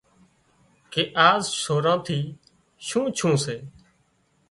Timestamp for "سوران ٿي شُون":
1.61-3.03